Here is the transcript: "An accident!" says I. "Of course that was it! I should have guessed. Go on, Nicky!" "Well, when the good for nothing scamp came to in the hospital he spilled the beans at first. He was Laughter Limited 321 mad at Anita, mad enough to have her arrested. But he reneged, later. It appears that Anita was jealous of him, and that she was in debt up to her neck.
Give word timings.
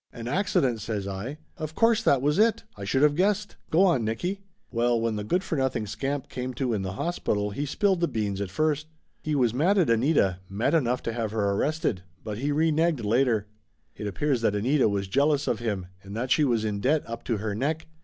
"An 0.11 0.27
accident!" 0.27 0.81
says 0.81 1.07
I. 1.07 1.37
"Of 1.59 1.75
course 1.75 2.01
that 2.01 2.23
was 2.23 2.39
it! 2.39 2.63
I 2.75 2.85
should 2.85 3.03
have 3.03 3.13
guessed. 3.15 3.57
Go 3.69 3.83
on, 3.85 4.03
Nicky!" 4.03 4.41
"Well, 4.71 4.99
when 4.99 5.15
the 5.15 5.23
good 5.23 5.43
for 5.43 5.55
nothing 5.55 5.85
scamp 5.85 6.27
came 6.27 6.55
to 6.55 6.73
in 6.73 6.81
the 6.81 6.93
hospital 6.93 7.51
he 7.51 7.67
spilled 7.67 7.99
the 7.99 8.07
beans 8.07 8.41
at 8.41 8.49
first. 8.49 8.87
He 9.21 9.35
was 9.35 9.53
Laughter 9.53 9.81
Limited 9.85 9.99
321 10.01 10.17
mad 10.17 10.17
at 10.17 10.23
Anita, 10.25 10.39
mad 10.49 10.73
enough 10.73 11.03
to 11.03 11.13
have 11.13 11.29
her 11.29 11.51
arrested. 11.51 12.01
But 12.23 12.39
he 12.39 12.49
reneged, 12.51 13.03
later. 13.05 13.45
It 13.95 14.07
appears 14.07 14.41
that 14.41 14.55
Anita 14.55 14.89
was 14.89 15.07
jealous 15.07 15.45
of 15.45 15.59
him, 15.59 15.85
and 16.01 16.15
that 16.17 16.31
she 16.31 16.45
was 16.45 16.65
in 16.65 16.79
debt 16.79 17.03
up 17.07 17.23
to 17.25 17.37
her 17.37 17.53
neck. 17.53 17.85